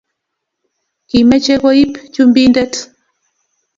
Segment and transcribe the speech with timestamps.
[1.09, 2.73] kimeche koib chumbindet